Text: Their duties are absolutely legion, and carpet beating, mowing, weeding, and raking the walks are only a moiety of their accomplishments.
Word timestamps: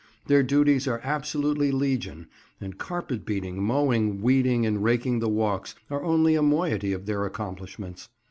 Their 0.25 0.41
duties 0.41 0.87
are 0.87 0.99
absolutely 1.03 1.71
legion, 1.71 2.25
and 2.59 2.75
carpet 2.75 3.23
beating, 3.23 3.61
mowing, 3.61 4.19
weeding, 4.23 4.65
and 4.65 4.83
raking 4.83 5.19
the 5.19 5.29
walks 5.29 5.75
are 5.91 6.03
only 6.03 6.33
a 6.33 6.41
moiety 6.41 6.91
of 6.91 7.05
their 7.05 7.23
accomplishments. 7.23 8.09